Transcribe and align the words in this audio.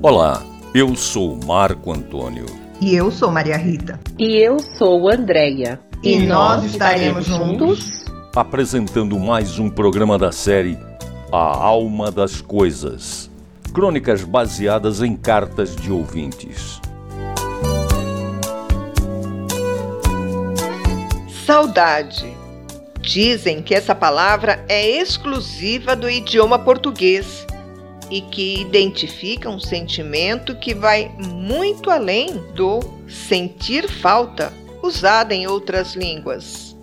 Olá, 0.00 0.44
eu 0.72 0.94
sou 0.94 1.36
Marco 1.44 1.92
Antônio. 1.92 2.46
E 2.80 2.94
eu 2.94 3.10
sou 3.10 3.32
Maria 3.32 3.56
Rita. 3.56 3.98
E 4.16 4.36
eu 4.36 4.60
sou 4.60 5.10
Andréia. 5.10 5.80
E, 6.04 6.18
e 6.18 6.26
nós 6.28 6.62
estaremos 6.62 7.26
juntos 7.26 8.04
apresentando 8.36 9.18
mais 9.18 9.58
um 9.58 9.68
programa 9.68 10.16
da 10.16 10.30
série 10.30 10.78
A 11.32 11.38
Alma 11.38 12.12
das 12.12 12.40
Coisas. 12.40 13.28
Crônicas 13.74 14.22
baseadas 14.22 15.02
em 15.02 15.16
cartas 15.16 15.74
de 15.74 15.90
ouvintes. 15.90 16.80
Saudade. 21.44 22.32
Dizem 23.00 23.60
que 23.62 23.74
essa 23.74 23.96
palavra 23.96 24.64
é 24.68 24.88
exclusiva 24.88 25.96
do 25.96 26.08
idioma 26.08 26.56
português 26.56 27.44
e 28.10 28.20
que 28.20 28.60
identifica 28.60 29.48
um 29.48 29.60
sentimento 29.60 30.56
que 30.56 30.74
vai 30.74 31.10
muito 31.18 31.90
além 31.90 32.38
do 32.54 32.80
sentir 33.08 33.88
falta 33.88 34.52
usada 34.82 35.34
em 35.34 35.46
outras 35.46 35.94
línguas. 35.94 36.76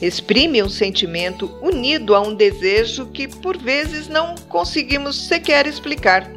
Exprime 0.00 0.62
um 0.62 0.68
sentimento 0.68 1.50
unido 1.60 2.14
a 2.14 2.20
um 2.20 2.34
desejo 2.34 3.06
que 3.06 3.26
por 3.26 3.58
vezes 3.58 4.08
não 4.08 4.36
conseguimos 4.48 5.16
sequer 5.16 5.66
explicar. 5.66 6.30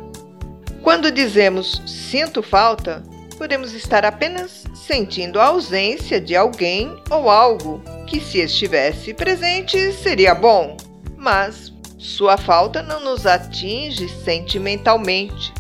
Quando 0.81 1.11
dizemos 1.11 1.81
sinto 1.85 2.41
falta, 2.41 3.03
podemos 3.37 3.73
estar 3.73 4.03
apenas 4.03 4.63
sentindo 4.73 5.39
a 5.39 5.45
ausência 5.45 6.19
de 6.19 6.35
alguém 6.35 6.95
ou 7.09 7.29
algo 7.29 7.81
que, 8.07 8.19
se 8.19 8.39
estivesse 8.39 9.13
presente, 9.13 9.93
seria 9.93 10.33
bom, 10.33 10.75
mas 11.15 11.71
sua 12.01 12.35
falta 12.35 12.81
não 12.81 12.99
nos 12.99 13.27
atinge 13.27 14.09
sentimentalmente. 14.09 15.53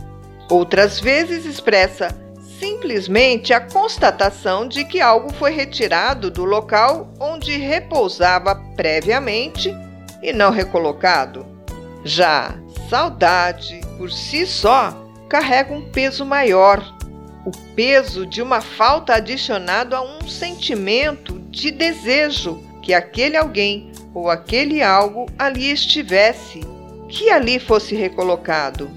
Outras 0.49 0.99
vezes 0.99 1.45
expressa 1.45 2.07
simplesmente 2.59 3.53
a 3.53 3.61
constatação 3.61 4.67
de 4.67 4.83
que 4.83 4.99
algo 4.99 5.31
foi 5.33 5.51
retirado 5.51 6.31
do 6.31 6.43
local 6.43 7.13
onde 7.19 7.55
repousava 7.57 8.55
previamente 8.75 9.71
e 10.23 10.33
não 10.33 10.49
recolocado. 10.49 11.45
Já 12.03 12.55
saudade, 12.89 13.79
por 13.99 14.11
si 14.11 14.47
só, 14.47 14.97
carrega 15.29 15.71
um 15.71 15.91
peso 15.91 16.25
maior, 16.25 16.83
o 17.45 17.51
peso 17.75 18.25
de 18.25 18.41
uma 18.41 18.61
falta 18.61 19.13
adicionado 19.13 19.95
a 19.95 20.01
um 20.01 20.27
sentimento 20.27 21.39
de 21.51 21.69
desejo 21.69 22.59
que 22.81 22.95
aquele 22.95 23.37
alguém 23.37 23.90
ou 24.13 24.29
aquele 24.29 24.81
algo 24.81 25.25
ali 25.37 25.71
estivesse, 25.71 26.61
que 27.07 27.29
ali 27.29 27.59
fosse 27.59 27.95
recolocado. 27.95 28.89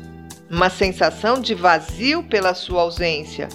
Uma 0.50 0.70
sensação 0.70 1.40
de 1.40 1.54
vazio 1.54 2.22
pela 2.22 2.54
sua 2.54 2.82
ausência, 2.82 3.48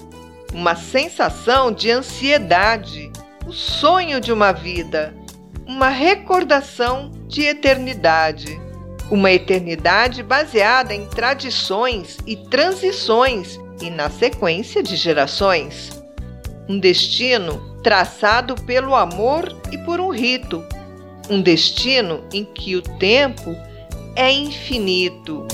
uma 0.53 0.75
sensação 0.75 1.71
de 1.71 1.91
ansiedade, 1.91 3.11
o 3.45 3.51
sonho 3.51 4.19
de 4.19 4.31
uma 4.31 4.51
vida, 4.51 5.13
uma 5.65 5.89
recordação 5.89 7.11
de 7.27 7.43
eternidade. 7.43 8.59
Uma 9.11 9.31
eternidade 9.31 10.21
baseada 10.21 10.93
em 10.93 11.07
tradições 11.07 12.17
e 12.27 12.35
transições 12.35 13.59
e 13.81 13.89
na 13.89 14.09
sequência 14.09 14.83
de 14.83 14.95
gerações. 14.95 16.03
Um 16.67 16.79
destino 16.79 17.79
traçado 17.81 18.55
pelo 18.65 18.95
amor 18.95 19.55
e 19.71 19.77
por 19.79 19.99
um 19.99 20.09
rito, 20.09 20.63
um 21.29 21.41
destino 21.41 22.23
em 22.33 22.43
que 22.43 22.75
o 22.75 22.81
tempo 22.81 23.55
é 24.15 24.31
infinito. 24.31 25.45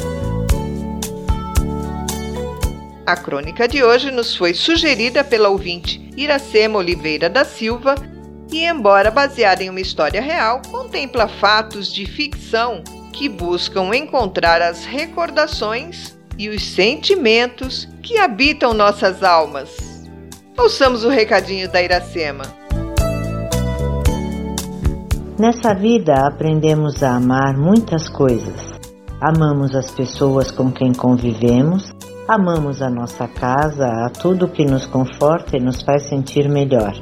A 3.05 3.15
crônica 3.15 3.67
de 3.67 3.83
hoje 3.83 4.09
nos 4.09 4.35
foi 4.35 4.53
sugerida 4.53 5.23
pela 5.23 5.49
ouvinte 5.49 6.09
Iracema 6.17 6.79
Oliveira 6.79 7.29
da 7.29 7.45
Silva 7.45 7.95
e, 8.51 8.65
embora 8.65 9.11
baseada 9.11 9.63
em 9.63 9.69
uma 9.69 9.81
história 9.81 10.21
real, 10.21 10.61
contempla 10.71 11.27
fatos 11.27 11.93
de 11.93 12.05
ficção 12.05 12.83
que 13.13 13.29
buscam 13.29 13.95
encontrar 13.95 14.61
as 14.61 14.85
recordações 14.85 16.17
e 16.37 16.49
os 16.49 16.63
sentimentos 16.63 17.87
que 18.01 18.17
habitam 18.17 18.73
nossas 18.73 19.23
almas. 19.23 20.03
Ouçamos 20.57 21.03
o 21.03 21.09
recadinho 21.09 21.69
da 21.69 21.81
Iracema. 21.81 22.64
Nessa 25.37 25.73
vida 25.73 26.25
aprendemos 26.25 27.03
a 27.03 27.17
amar 27.17 27.57
muitas 27.57 28.07
coisas. 28.07 28.79
Amamos 29.19 29.75
as 29.75 29.91
pessoas 29.91 30.49
com 30.49 30.71
quem 30.71 30.93
convivemos, 30.93 31.93
amamos 32.25 32.81
a 32.81 32.89
nossa 32.89 33.27
casa, 33.27 33.85
a 33.85 34.09
tudo 34.09 34.47
que 34.47 34.63
nos 34.63 34.85
conforta 34.85 35.57
e 35.57 35.59
nos 35.59 35.81
faz 35.81 36.03
sentir 36.03 36.47
melhor. 36.47 36.93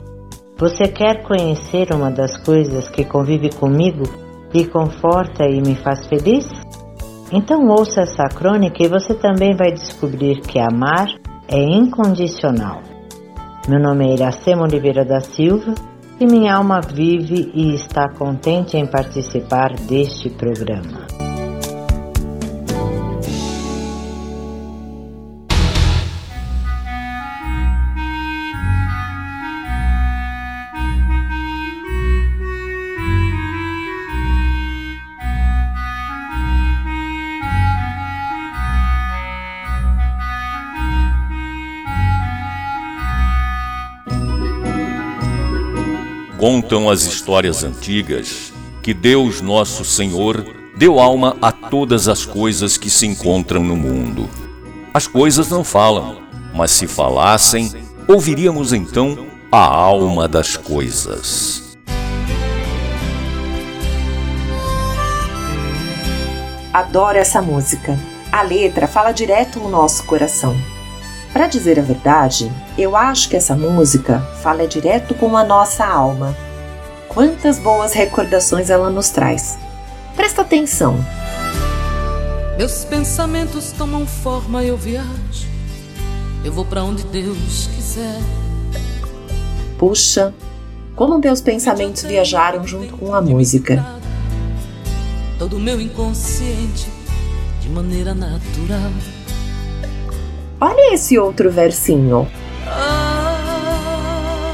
Você 0.58 0.88
quer 0.88 1.22
conhecer 1.22 1.94
uma 1.94 2.10
das 2.10 2.36
coisas 2.38 2.90
que 2.90 3.06
convive 3.06 3.52
comigo 3.52 4.06
e 4.52 4.66
conforta 4.66 5.46
e 5.46 5.62
me 5.62 5.76
faz 5.76 6.08
feliz? 6.08 6.50
Então 7.32 7.68
ouça 7.68 8.02
essa 8.02 8.24
crônica 8.30 8.84
e 8.84 8.88
você 8.88 9.14
também 9.14 9.56
vai 9.56 9.72
descobrir 9.72 10.42
que 10.42 10.58
amar 10.58 11.08
é 11.48 11.60
incondicional. 11.60 12.82
Meu 13.70 13.80
nome 13.80 14.10
é 14.10 14.14
Iracema 14.16 14.64
Oliveira 14.64 15.06
da 15.06 15.20
Silva 15.20 15.76
minha 16.26 16.56
alma 16.56 16.82
vive 16.82 17.52
e 17.54 17.74
está 17.74 18.10
contente 18.10 18.78
em 18.78 18.86
participar 18.86 19.74
deste 19.76 20.30
programa. 20.30 21.13
Contam 46.44 46.90
as 46.90 47.04
histórias 47.04 47.64
antigas 47.64 48.52
que 48.82 48.94
Deus 48.94 49.40
Nosso 49.40 49.86
Senhor 49.86 50.46
deu 50.76 51.00
alma 51.00 51.38
a 51.42 51.54
todas 51.54 52.10
as 52.10 52.26
coisas 52.26 52.76
que 52.76 52.90
se 52.90 53.08
encontram 53.08 53.64
no 53.64 53.78
mundo. 53.78 54.30
As 54.94 55.08
coisas 55.08 55.48
não 55.48 55.64
falam, 55.64 56.22
mas 56.54 56.72
se 56.72 56.86
falassem, 56.86 57.72
ouviríamos 58.10 58.74
então 58.74 59.26
a 59.50 59.64
alma 59.64 60.28
das 60.28 60.58
coisas. 60.58 61.78
Adoro 66.74 67.18
essa 67.18 67.42
música. 67.42 67.98
A 68.30 68.42
letra 68.42 68.86
fala 68.86 69.14
direto 69.14 69.62
ao 69.62 69.70
nosso 69.70 70.04
coração. 70.04 70.73
Para 71.34 71.48
dizer 71.48 71.80
a 71.80 71.82
verdade, 71.82 72.52
eu 72.78 72.96
acho 72.96 73.28
que 73.28 73.36
essa 73.36 73.56
música 73.56 74.20
fala 74.44 74.68
direto 74.68 75.16
com 75.16 75.36
a 75.36 75.44
nossa 75.44 75.84
alma. 75.84 76.38
Quantas 77.10 77.58
boas 77.58 77.92
recordações 77.92 78.70
ela 78.70 78.92
nos 78.92 79.10
traz. 79.10 79.58
Presta 80.16 80.44
atenção. 80.44 80.96
Meus 82.56 82.86
pensamentos 82.86 83.72
tomam 83.72 84.06
forma, 84.06 84.64
eu 84.64 84.78
viajo. 84.78 85.48
Eu 86.46 86.54
vou 86.54 86.66
para 86.66 86.84
onde 86.84 87.04
Deus 87.06 87.68
quiser. 87.76 88.20
Puxa, 89.80 90.32
como 90.96 91.18
meus 91.18 91.42
pensamentos 91.42 92.04
viajaram 92.04 92.66
junto 92.68 92.96
com 92.96 93.16
a 93.16 93.20
música. 93.20 93.84
Todo 95.40 95.60
meu 95.60 95.82
inconsciente, 95.82 96.88
de 97.60 97.70
maneira 97.70 98.14
natural 98.14 98.92
Olha 100.66 100.94
esse 100.94 101.20
outro 101.20 101.52
versinho. 101.52 102.26
Ah, 102.66 104.54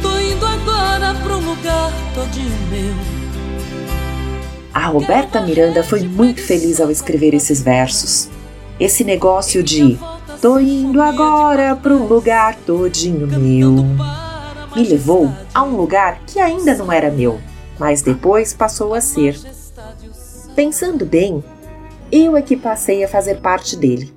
tô 0.00 0.18
indo 0.18 0.46
agora 0.46 1.14
pra 1.22 1.36
um 1.36 1.46
lugar 1.50 1.92
todinho 2.14 2.50
meu. 2.70 2.94
A 4.72 4.86
Roberta 4.86 5.42
Miranda 5.42 5.84
foi 5.84 6.00
muito 6.00 6.40
feliz 6.40 6.80
ao 6.80 6.90
escrever 6.90 7.34
esses 7.34 7.60
versos. 7.60 8.30
Esse 8.80 9.04
negócio 9.04 9.62
de 9.62 9.98
tô 10.40 10.58
indo 10.58 11.02
agora 11.02 11.76
para 11.76 11.92
um 11.92 12.06
lugar 12.06 12.56
todinho 12.64 13.26
meu 13.26 13.84
me 14.74 14.82
levou 14.88 15.30
a 15.52 15.62
um 15.62 15.76
lugar 15.76 16.22
que 16.26 16.40
ainda 16.40 16.74
não 16.74 16.90
era 16.90 17.10
meu, 17.10 17.38
mas 17.78 18.00
depois 18.00 18.54
passou 18.54 18.94
a 18.94 19.00
ser. 19.02 19.38
Pensando 20.54 21.04
bem, 21.04 21.44
eu 22.10 22.36
é 22.36 22.42
que 22.42 22.56
passei 22.56 23.04
a 23.04 23.08
fazer 23.08 23.40
parte 23.40 23.76
dele. 23.76 24.12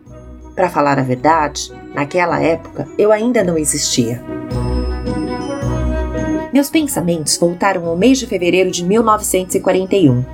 Para 0.56 0.70
falar 0.70 1.00
a 1.00 1.04
verdade, 1.04 1.72
naquela 1.94 2.42
época 2.42 2.88
eu 2.98 3.12
ainda 3.12 3.44
não 3.44 3.58
existia. 3.58 4.22
Meus 6.52 6.70
pensamentos 6.70 7.38
voltaram 7.38 7.86
ao 7.86 7.96
mês 7.96 8.18
de 8.20 8.28
fevereiro 8.28 8.72
de 8.72 8.84
1941. 8.84 10.26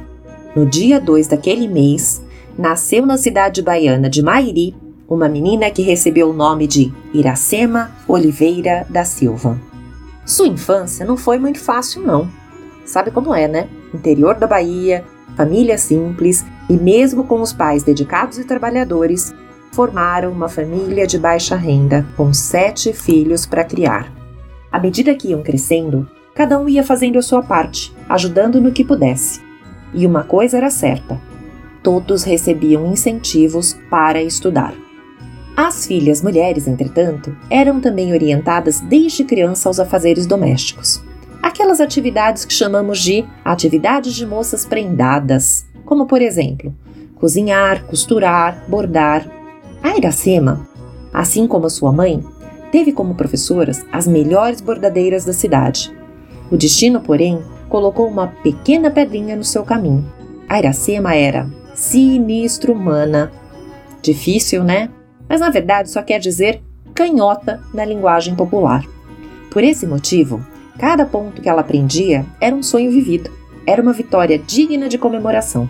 No 0.56 0.66
dia 0.66 1.00
2 1.00 1.28
daquele 1.28 1.68
mês, 1.68 2.22
nasceu 2.58 3.06
na 3.06 3.18
cidade 3.18 3.62
baiana 3.62 4.10
de 4.10 4.24
Mairi 4.24 4.76
uma 5.08 5.30
menina 5.30 5.70
que 5.70 5.82
recebeu 5.82 6.30
o 6.30 6.34
nome 6.34 6.66
de 6.66 6.92
Iracema 7.14 7.92
Oliveira 8.08 8.86
da 8.90 9.06
Silva. 9.06 9.60
Sua 10.26 10.48
infância 10.48 11.06
não 11.06 11.16
foi 11.16 11.38
muito 11.38 11.60
fácil, 11.60 12.02
não. 12.02 12.28
Sabe 12.86 13.12
como 13.12 13.34
é, 13.34 13.48
né? 13.48 13.68
Interior 13.94 14.36
da 14.36 14.48
Bahia, 14.48 15.06
família 15.36 15.78
simples 15.78 16.46
e, 16.70 16.74
mesmo 16.74 17.24
com 17.24 17.42
os 17.42 17.54
pais 17.54 17.84
dedicados 17.84 18.38
e 18.38 18.44
trabalhadores, 18.44 19.34
formaram 19.72 20.32
uma 20.32 20.48
família 20.48 21.06
de 21.06 21.20
baixa 21.20 21.56
renda 21.56 22.06
com 22.16 22.34
sete 22.34 22.94
filhos 22.94 23.46
para 23.46 23.64
criar. 23.64 24.12
À 24.72 24.80
medida 24.80 25.14
que 25.14 25.30
iam 25.30 25.44
crescendo, 25.44 26.10
cada 26.34 26.60
um 26.60 26.68
ia 26.68 26.84
fazendo 26.84 27.20
a 27.20 27.22
sua 27.22 27.42
parte, 27.42 27.94
ajudando 28.08 28.62
no 28.62 28.72
que 28.72 28.84
pudesse. 28.84 29.42
E 29.94 30.06
uma 30.06 30.24
coisa 30.24 30.58
era 30.58 30.70
certa: 30.70 31.20
todos 31.84 32.24
recebiam 32.24 32.86
incentivos 32.86 33.78
para 33.90 34.22
estudar. 34.22 34.74
As 35.56 35.88
filhas 35.88 36.22
mulheres, 36.22 36.68
entretanto, 36.68 37.36
eram 37.50 37.80
também 37.80 38.12
orientadas 38.12 38.82
desde 38.82 39.24
criança 39.24 39.70
aos 39.70 39.80
afazeres 39.80 40.26
domésticos. 40.26 41.02
Aquelas 41.46 41.80
atividades 41.80 42.44
que 42.44 42.52
chamamos 42.52 42.98
de 42.98 43.24
atividades 43.44 44.16
de 44.16 44.26
moças 44.26 44.66
prendadas, 44.66 45.64
como 45.86 46.08
por 46.08 46.20
exemplo, 46.20 46.74
cozinhar, 47.18 47.86
costurar, 47.86 48.66
bordar. 48.68 49.30
A 49.84 49.96
Iracema, 49.96 50.68
assim 51.14 51.46
como 51.46 51.68
a 51.68 51.70
sua 51.70 51.92
mãe, 51.92 52.26
teve 52.72 52.92
como 52.92 53.14
professoras 53.14 53.86
as 53.92 54.08
melhores 54.08 54.60
bordadeiras 54.60 55.24
da 55.24 55.34
cidade. 55.34 55.96
O 56.50 56.58
destino, 56.58 57.00
porém, 57.00 57.40
colocou 57.70 58.08
uma 58.08 58.26
pequena 58.26 58.90
pedrinha 58.90 59.36
no 59.36 59.44
seu 59.44 59.62
caminho. 59.62 60.12
A 60.50 60.58
Iracema 60.58 61.14
era 61.14 61.48
sinistro 61.76 62.74
humana. 62.74 63.32
Difícil, 64.02 64.64
né? 64.64 64.90
mas 65.30 65.42
na 65.42 65.52
verdade 65.52 65.92
só 65.92 66.02
quer 66.02 66.18
dizer 66.18 66.64
canhota 66.96 67.62
na 67.72 67.86
linguagem 67.86 68.34
popular. 68.34 68.84
Por 69.52 69.64
esse 69.64 69.86
motivo, 69.86 70.44
cada 70.78 71.06
ponto 71.06 71.42
que 71.42 71.50
ela 71.50 71.62
aprendia 71.62 72.26
era 72.40 72.56
um 72.56 72.64
sonho 72.64 72.92
vivido, 72.92 73.32
era 73.66 73.82
uma 73.82 73.94
vitória 73.94 74.38
digna 74.38 74.88
de 74.88 74.98
comemoração. 74.98 75.70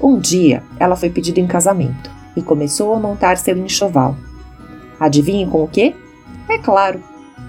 Um 0.00 0.18
dia, 0.18 0.62
ela 0.78 0.96
foi 0.96 1.10
pedida 1.10 1.40
em 1.40 1.46
casamento 1.46 2.10
e 2.36 2.42
começou 2.42 2.94
a 2.94 3.00
montar 3.00 3.36
seu 3.36 3.56
enxoval. 3.56 4.16
Adivinhe 5.00 5.46
com 5.46 5.62
o 5.62 5.68
quê? 5.68 5.94
É 6.48 6.58
claro, 6.58 7.00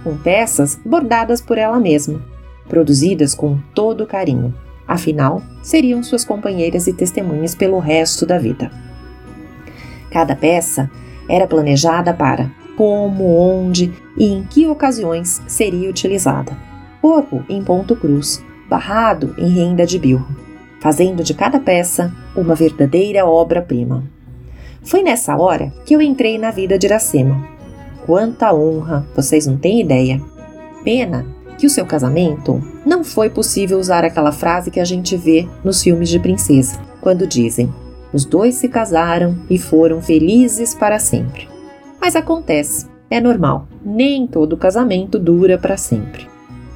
com 0.04 0.16
peças 0.18 0.80
bordadas 0.86 1.42
por 1.42 1.58
ela 1.58 1.80
mesma, 1.80 2.22
produzidas 2.68 3.36
com 3.36 3.60
todo 3.74 4.08
carinho. 4.08 4.54
Afinal, 4.88 5.42
seriam 5.62 6.04
suas 6.04 6.24
companheiras 6.24 6.88
e 6.88 6.94
testemunhas 6.94 7.56
pelo 7.56 7.80
resto 7.80 8.26
da 8.26 8.38
vida. 8.38 8.72
Cada 10.12 10.36
peça 10.36 10.90
era 11.28 11.48
planejada 11.48 12.14
para 12.14 12.52
como, 12.76 13.38
onde 13.38 13.94
e 14.18 14.26
em 14.26 14.44
que 14.44 14.68
ocasiões 14.68 15.42
seria 15.48 15.90
utilizada. 15.90 16.58
Corpo 17.02 17.44
em 17.48 17.64
ponto 17.64 17.96
cruz, 17.96 18.44
barrado 18.70 19.34
em 19.38 19.50
renda 19.50 19.86
de 19.86 20.00
bilro, 20.00 20.28
fazendo 20.80 21.24
de 21.24 21.34
cada 21.34 21.60
peça 21.60 22.14
uma 22.36 22.56
verdadeira 22.56 23.26
obra-prima. 23.26 24.04
Foi 24.84 25.02
nessa 25.02 25.36
hora 25.36 25.74
que 25.86 25.96
eu 25.96 26.02
entrei 26.02 26.38
na 26.38 26.52
vida 26.52 26.78
de 26.78 26.88
Iracema. 26.88 27.48
Quanta 28.06 28.54
honra, 28.54 29.06
vocês 29.16 29.48
não 29.48 29.58
têm 29.58 29.82
ideia. 29.82 30.22
Pena 30.84 31.26
que 31.58 31.66
o 31.66 31.70
seu 31.70 31.86
casamento 31.86 32.62
não 32.86 33.04
foi 33.04 33.30
possível 33.30 33.80
usar 33.80 34.04
aquela 34.04 34.32
frase 34.32 34.70
que 34.70 34.80
a 34.80 34.86
gente 34.86 35.18
vê 35.18 35.48
nos 35.64 35.82
filmes 35.82 36.10
de 36.10 36.20
princesa, 36.20 36.80
quando 37.02 37.26
dizem: 37.26 37.74
os 38.14 38.26
dois 38.26 38.56
se 38.56 38.70
casaram 38.70 39.36
e 39.50 39.58
foram 39.58 40.02
felizes 40.02 40.76
para 40.76 41.00
sempre. 41.00 41.55
Mas 42.06 42.16
acontece, 42.16 42.86
é 43.10 43.20
normal, 43.20 43.68
nem 43.84 44.28
todo 44.28 44.56
casamento 44.56 45.18
dura 45.18 45.58
para 45.58 45.76
sempre. 45.76 46.28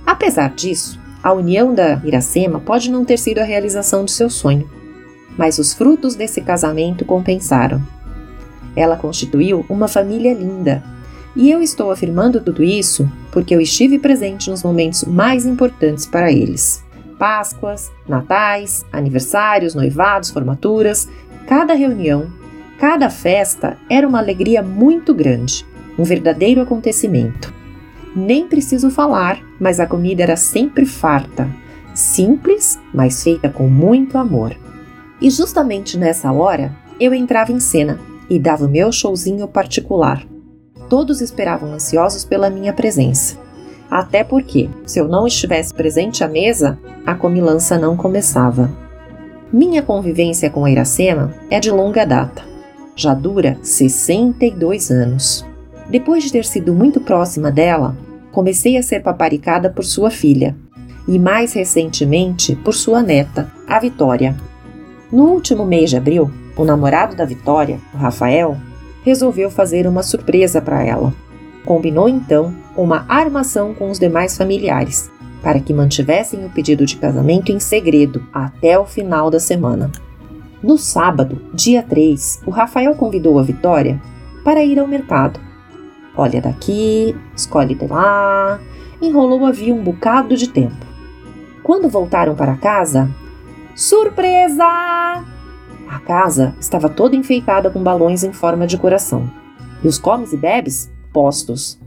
Apesar 0.03 0.55
disso, 0.55 0.99
a 1.21 1.31
união 1.31 1.71
da 1.71 2.01
Iracema 2.03 2.59
pode 2.59 2.89
não 2.89 3.05
ter 3.05 3.19
sido 3.19 3.37
a 3.37 3.43
realização 3.43 4.03
do 4.03 4.09
seu 4.09 4.27
sonho, 4.27 4.67
mas 5.37 5.59
os 5.59 5.71
frutos 5.71 6.15
desse 6.15 6.41
casamento 6.41 7.05
compensaram. 7.05 7.79
Ela 8.75 8.97
constituiu 8.97 9.63
uma 9.69 9.87
família 9.87 10.33
linda, 10.33 10.83
e 11.35 11.51
eu 11.51 11.61
estou 11.61 11.91
afirmando 11.91 12.41
tudo 12.41 12.63
isso 12.63 13.07
porque 13.31 13.53
eu 13.53 13.61
estive 13.61 13.99
presente 13.99 14.49
nos 14.49 14.63
momentos 14.63 15.03
mais 15.03 15.45
importantes 15.45 16.07
para 16.07 16.31
eles. 16.31 16.83
Páscoas, 17.19 17.91
natais, 18.07 18.83
aniversários, 18.91 19.75
noivados, 19.75 20.31
formaturas 20.31 21.07
Cada 21.49 21.73
reunião, 21.73 22.27
cada 22.79 23.09
festa 23.09 23.77
era 23.89 24.07
uma 24.07 24.19
alegria 24.19 24.63
muito 24.63 25.13
grande, 25.13 25.65
um 25.97 26.03
verdadeiro 26.03 26.61
acontecimento. 26.61 27.53
Nem 28.15 28.47
preciso 28.47 28.89
falar, 28.89 29.39
mas 29.59 29.79
a 29.79 29.85
comida 29.85 30.23
era 30.23 30.37
sempre 30.37 30.85
farta, 30.85 31.47
simples, 31.93 32.79
mas 32.93 33.21
feita 33.21 33.49
com 33.49 33.67
muito 33.67 34.17
amor. 34.17 34.55
E 35.21 35.29
justamente 35.29 35.97
nessa 35.97 36.31
hora, 36.31 36.73
eu 36.99 37.13
entrava 37.13 37.51
em 37.51 37.59
cena 37.59 37.99
e 38.29 38.39
dava 38.39 38.65
o 38.65 38.69
meu 38.69 38.91
showzinho 38.91 39.47
particular. 39.47 40.25
Todos 40.89 41.19
esperavam 41.19 41.73
ansiosos 41.73 42.23
pela 42.23 42.49
minha 42.49 42.71
presença. 42.71 43.37
Até 43.91 44.23
porque, 44.23 44.69
se 44.85 44.99
eu 44.99 45.07
não 45.07 45.27
estivesse 45.27 45.73
presente 45.73 46.23
à 46.23 46.27
mesa, 46.27 46.79
a 47.05 47.13
comilança 47.13 47.77
não 47.77 47.97
começava. 47.97 48.71
Minha 49.51 49.81
convivência 49.81 50.49
com 50.49 50.63
a 50.63 50.71
Iracema 50.71 51.33
é 51.49 51.59
de 51.59 51.71
longa 51.71 52.05
data. 52.05 52.48
Já 52.99 53.13
dura 53.13 53.57
62 53.63 54.91
anos. 54.91 55.45
Depois 55.89 56.21
de 56.21 56.33
ter 56.33 56.43
sido 56.43 56.73
muito 56.73 56.99
próxima 56.99 57.49
dela, 57.49 57.95
comecei 58.29 58.75
a 58.75 58.83
ser 58.83 59.01
paparicada 59.01 59.69
por 59.69 59.85
sua 59.85 60.11
filha 60.11 60.53
e 61.07 61.17
mais 61.17 61.53
recentemente 61.53 62.57
por 62.57 62.73
sua 62.73 63.01
neta, 63.01 63.49
a 63.65 63.79
Vitória. 63.79 64.35
No 65.09 65.29
último 65.29 65.65
mês 65.65 65.91
de 65.91 65.95
abril, 65.95 66.29
o 66.57 66.65
namorado 66.65 67.15
da 67.15 67.23
Vitória, 67.23 67.79
o 67.93 67.97
Rafael, 67.97 68.57
resolveu 69.01 69.49
fazer 69.49 69.87
uma 69.87 70.03
surpresa 70.03 70.61
para 70.61 70.83
ela. 70.83 71.13
Combinou 71.63 72.09
então 72.09 72.53
uma 72.75 73.05
armação 73.07 73.73
com 73.73 73.89
os 73.89 73.97
demais 73.97 74.35
familiares 74.35 75.09
para 75.41 75.61
que 75.61 75.73
mantivessem 75.73 76.43
o 76.43 76.49
pedido 76.49 76.85
de 76.85 76.97
casamento 76.97 77.49
em 77.49 77.61
segredo 77.61 78.27
até 78.33 78.77
o 78.77 78.85
final 78.85 79.31
da 79.31 79.39
semana. 79.39 79.89
No 80.61 80.77
sábado, 80.77 81.41
dia 81.53 81.81
3, 81.81 82.43
o 82.45 82.51
Rafael 82.51 82.93
convidou 82.95 83.39
a 83.39 83.43
Vitória 83.43 84.01
para 84.43 84.63
ir 84.63 84.77
ao 84.77 84.87
mercado. 84.87 85.39
Olha 86.17 86.41
daqui, 86.41 87.15
escolhe 87.33 87.75
de 87.75 87.87
lá, 87.87 88.59
enrolou 89.01 89.45
havia 89.45 89.73
um 89.73 89.81
bocado 89.81 90.35
de 90.35 90.49
tempo. 90.49 90.85
Quando 91.63 91.87
voltaram 91.87 92.35
para 92.35 92.57
casa, 92.57 93.09
surpresa! 93.73 94.65
A 95.87 95.99
casa 96.05 96.53
estava 96.59 96.89
toda 96.89 97.15
enfeitada 97.15 97.69
com 97.69 97.81
balões 97.81 98.23
em 98.23 98.33
forma 98.33 98.67
de 98.67 98.77
coração 98.77 99.31
e 99.81 99.87
os 99.87 99.97
comes 99.97 100.33
e 100.33 100.37
bebes 100.37 100.91
postos. 101.13 101.79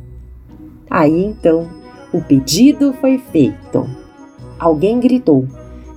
Aí 0.89 1.25
então 1.25 1.69
o 2.11 2.23
pedido 2.23 2.95
foi 2.95 3.19
feito. 3.19 3.87
Alguém 4.59 4.99
gritou: 4.99 5.47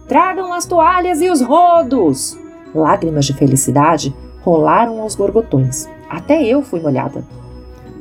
Tragam 0.10 0.52
as 0.52 0.66
toalhas 0.66 1.22
e 1.22 1.30
os 1.30 1.42
rodos! 1.42 2.38
Lágrimas 2.76 3.26
de 3.26 3.34
felicidade 3.34 4.14
rolaram 4.42 5.02
aos 5.02 5.16
gorgotões. 5.16 5.88
Até 6.10 6.44
eu 6.44 6.62
fui 6.62 6.82
molhada. 6.82 7.26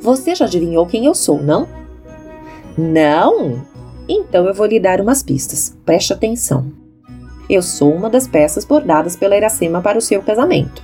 Você 0.01 0.35
já 0.35 0.45
adivinhou 0.45 0.85
quem 0.85 1.05
eu 1.05 1.15
sou, 1.15 1.41
não? 1.41 1.67
Não? 2.77 3.63
Então 4.07 4.45
eu 4.45 4.53
vou 4.53 4.65
lhe 4.65 4.79
dar 4.79 4.99
umas 4.99 5.23
pistas. 5.23 5.75
Preste 5.85 6.11
atenção. 6.11 6.71
Eu 7.49 7.61
sou 7.61 7.93
uma 7.93 8.09
das 8.09 8.27
peças 8.27 8.65
bordadas 8.65 9.15
pela 9.15 9.37
Iracema 9.37 9.81
para 9.81 9.97
o 9.97 10.01
seu 10.01 10.21
casamento. 10.21 10.83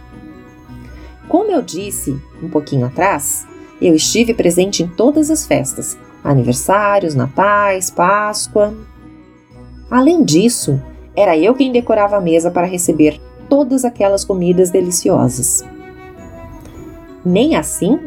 Como 1.28 1.52
eu 1.52 1.62
disse 1.62 2.18
um 2.42 2.50
pouquinho 2.50 2.86
atrás, 2.86 3.46
eu 3.82 3.96
estive 3.96 4.34
presente 4.34 4.84
em 4.84 4.88
todas 4.88 5.30
as 5.30 5.46
festas, 5.46 5.98
aniversários, 6.24 7.16
natais, 7.16 7.90
Páscoa. 7.90 8.74
Além 9.90 10.24
disso, 10.24 10.82
era 11.16 11.38
eu 11.38 11.54
quem 11.54 11.72
decorava 11.72 12.18
a 12.18 12.22
mesa 12.22 12.50
para 12.52 12.68
receber 12.68 13.20
todas 13.52 13.84
aquelas 13.84 14.24
comidas 14.24 14.70
deliciosas. 14.70 15.62
Nem 17.26 17.58
assim? 17.58 18.00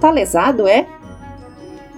Tá 0.00 0.10
lesado, 0.10 0.66
é? 0.66 0.86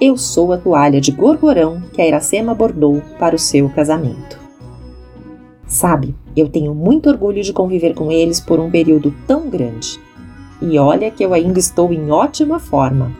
Eu 0.00 0.16
sou 0.16 0.52
a 0.52 0.58
toalha 0.58 1.00
de 1.00 1.12
gorgorão 1.12 1.80
que 1.92 2.02
a 2.02 2.08
Iracema 2.08 2.52
bordou 2.52 3.00
para 3.16 3.36
o 3.36 3.38
seu 3.38 3.70
casamento. 3.70 4.40
Sabe, 5.68 6.16
eu 6.36 6.48
tenho 6.48 6.74
muito 6.74 7.08
orgulho 7.08 7.44
de 7.44 7.52
conviver 7.52 7.94
com 7.94 8.10
eles 8.10 8.40
por 8.40 8.58
um 8.58 8.72
período 8.72 9.14
tão 9.24 9.48
grande. 9.48 10.00
E 10.60 10.76
olha 10.80 11.12
que 11.12 11.24
eu 11.24 11.32
ainda 11.32 11.60
estou 11.60 11.92
em 11.92 12.10
ótima 12.10 12.58
forma 12.58 13.12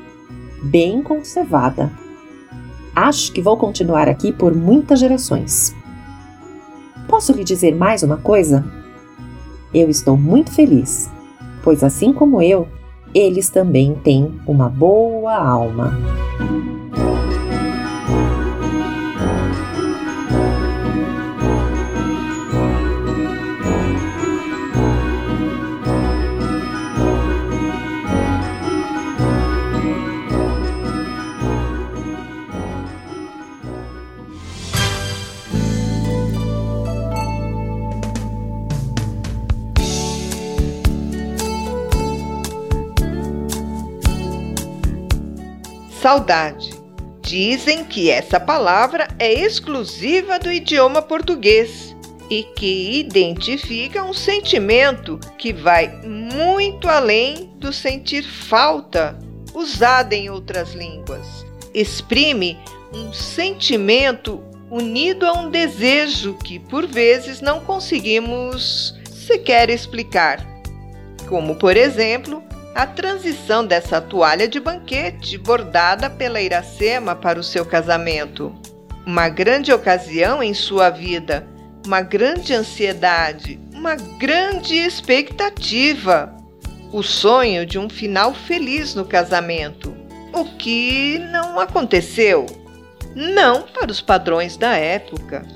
bem 0.64 1.00
conservada. 1.00 1.92
Acho 2.92 3.32
que 3.32 3.40
vou 3.40 3.56
continuar 3.56 4.08
aqui 4.08 4.32
por 4.32 4.52
muitas 4.52 4.98
gerações. 4.98 5.76
Posso 7.08 7.32
lhe 7.32 7.44
dizer 7.44 7.74
mais 7.74 8.02
uma 8.02 8.16
coisa? 8.16 8.64
Eu 9.72 9.90
estou 9.90 10.16
muito 10.16 10.50
feliz, 10.50 11.10
pois 11.62 11.82
assim 11.84 12.12
como 12.12 12.40
eu, 12.40 12.66
eles 13.14 13.50
também 13.50 13.94
têm 13.94 14.40
uma 14.46 14.68
boa 14.68 15.34
alma. 15.34 15.92
Saudade. 46.04 46.70
Dizem 47.22 47.82
que 47.82 48.10
essa 48.10 48.38
palavra 48.38 49.08
é 49.18 49.32
exclusiva 49.32 50.38
do 50.38 50.52
idioma 50.52 51.00
português 51.00 51.96
e 52.28 52.42
que 52.42 52.98
identifica 53.00 54.04
um 54.04 54.12
sentimento 54.12 55.18
que 55.38 55.50
vai 55.50 55.88
muito 56.04 56.88
além 56.88 57.50
do 57.56 57.72
sentir 57.72 58.22
falta, 58.22 59.18
usado 59.54 60.12
em 60.12 60.28
outras 60.28 60.74
línguas. 60.74 61.26
Exprime 61.72 62.58
um 62.92 63.10
sentimento 63.10 64.44
unido 64.70 65.24
a 65.24 65.32
um 65.32 65.48
desejo 65.48 66.34
que 66.34 66.58
por 66.58 66.86
vezes 66.86 67.40
não 67.40 67.60
conseguimos 67.60 68.94
sequer 69.10 69.70
explicar, 69.70 70.46
como 71.26 71.54
por 71.54 71.78
exemplo 71.78 72.44
a 72.74 72.86
transição 72.86 73.64
dessa 73.64 74.00
toalha 74.00 74.48
de 74.48 74.58
banquete 74.58 75.38
bordada 75.38 76.10
pela 76.10 76.40
Iracema 76.40 77.14
para 77.14 77.38
o 77.38 77.42
seu 77.42 77.64
casamento. 77.64 78.52
Uma 79.06 79.28
grande 79.28 79.72
ocasião 79.72 80.42
em 80.42 80.52
sua 80.52 80.90
vida, 80.90 81.46
uma 81.86 82.00
grande 82.00 82.52
ansiedade, 82.52 83.60
uma 83.72 83.94
grande 83.94 84.74
expectativa. 84.74 86.34
O 86.92 87.02
sonho 87.02 87.64
de 87.64 87.78
um 87.78 87.88
final 87.88 88.34
feliz 88.34 88.94
no 88.94 89.04
casamento, 89.04 89.94
o 90.32 90.44
que 90.44 91.18
não 91.30 91.60
aconteceu. 91.60 92.46
Não 93.14 93.62
para 93.62 93.92
os 93.92 94.00
padrões 94.00 94.56
da 94.56 94.76
época. 94.76 95.46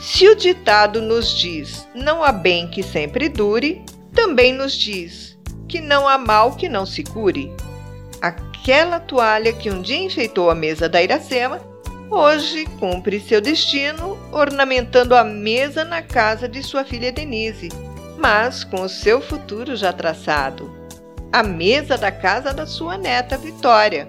Se 0.00 0.28
o 0.28 0.34
ditado 0.34 1.00
nos 1.00 1.30
diz 1.38 1.86
não 1.94 2.24
há 2.24 2.32
bem 2.32 2.68
que 2.68 2.82
sempre 2.82 3.28
dure, 3.28 3.84
também 4.12 4.52
nos 4.52 4.72
diz 4.72 5.35
que 5.68 5.80
não 5.80 6.06
há 6.08 6.16
mal 6.18 6.54
que 6.56 6.68
não 6.68 6.86
se 6.86 7.02
cure. 7.02 7.52
Aquela 8.20 8.98
toalha 8.98 9.52
que 9.52 9.70
um 9.70 9.82
dia 9.82 9.98
enfeitou 9.98 10.50
a 10.50 10.54
mesa 10.54 10.88
da 10.88 11.02
Iracema, 11.02 11.60
hoje 12.10 12.66
cumpre 12.78 13.20
seu 13.20 13.40
destino 13.40 14.18
ornamentando 14.32 15.14
a 15.14 15.24
mesa 15.24 15.84
na 15.84 16.02
casa 16.02 16.48
de 16.48 16.62
sua 16.62 16.84
filha 16.84 17.12
Denise, 17.12 17.68
mas 18.18 18.64
com 18.64 18.82
o 18.82 18.88
seu 18.88 19.20
futuro 19.20 19.76
já 19.76 19.92
traçado. 19.92 20.74
A 21.32 21.42
mesa 21.42 21.98
da 21.98 22.10
casa 22.10 22.52
da 22.52 22.66
sua 22.66 22.96
neta 22.96 23.36
Vitória. 23.36 24.06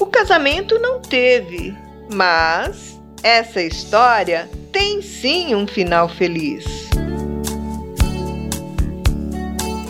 O 0.00 0.06
casamento 0.06 0.78
não 0.78 1.00
teve, 1.00 1.76
mas 2.12 2.98
essa 3.22 3.60
história 3.60 4.48
tem 4.72 5.02
sim 5.02 5.54
um 5.54 5.66
final 5.66 6.08
feliz. 6.08 6.88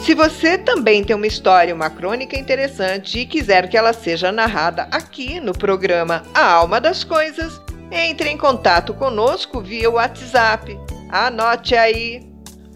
Se 0.09 0.15
você 0.15 0.57
também 0.57 1.05
tem 1.05 1.15
uma 1.15 1.27
história, 1.27 1.75
uma 1.75 1.91
crônica 1.91 2.35
interessante 2.35 3.19
e 3.19 3.27
quiser 3.27 3.69
que 3.69 3.77
ela 3.77 3.93
seja 3.93 4.33
narrada 4.33 4.89
aqui 4.91 5.39
no 5.39 5.53
programa 5.53 6.23
A 6.33 6.51
Alma 6.51 6.81
das 6.81 7.05
Coisas, 7.05 7.61
entre 7.93 8.31
em 8.31 8.39
contato 8.39 8.95
conosco 8.95 9.61
via 9.61 9.91
WhatsApp. 9.91 10.81
Anote 11.11 11.77
aí 11.77 12.27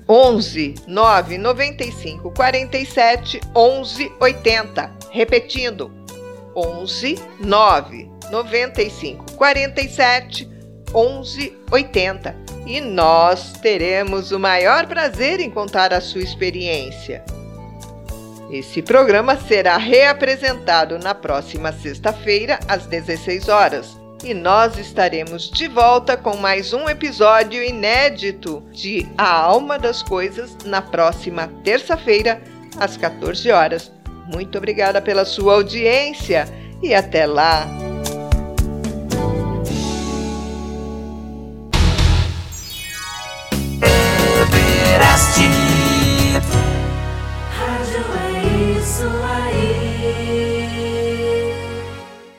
11 0.06 0.74
9 0.86 1.38
95 1.38 2.30
47 2.32 3.40
11 3.56 4.12
80. 4.20 4.90
Repetindo, 5.10 5.90
11 6.54 7.18
9 7.40 8.10
95 8.30 9.32
47 9.36 10.51
11 10.94 11.56
80 11.70 12.36
e 12.66 12.80
nós 12.80 13.52
teremos 13.52 14.30
o 14.30 14.38
maior 14.38 14.86
prazer 14.86 15.40
em 15.40 15.50
contar 15.50 15.92
a 15.92 16.00
sua 16.00 16.22
experiência. 16.22 17.24
Esse 18.50 18.82
programa 18.82 19.36
será 19.36 19.78
reapresentado 19.78 20.98
na 20.98 21.14
próxima 21.14 21.72
sexta-feira, 21.72 22.60
às 22.68 22.86
16 22.86 23.48
horas, 23.48 23.96
e 24.22 24.34
nós 24.34 24.78
estaremos 24.78 25.50
de 25.50 25.66
volta 25.68 26.16
com 26.16 26.36
mais 26.36 26.72
um 26.74 26.88
episódio 26.88 27.64
inédito 27.64 28.62
de 28.70 29.08
A 29.16 29.32
Alma 29.32 29.78
das 29.78 30.02
Coisas 30.02 30.56
na 30.66 30.82
próxima 30.82 31.48
terça-feira, 31.64 32.42
às 32.78 32.96
14 32.96 33.50
horas. 33.50 33.90
Muito 34.26 34.58
obrigada 34.58 35.00
pela 35.00 35.24
sua 35.24 35.54
audiência 35.54 36.46
e 36.82 36.94
até 36.94 37.26
lá! 37.26 37.91
Rádio 47.58 48.04
é 48.24 48.78
isso 48.78 49.08
aí. 49.24 49.61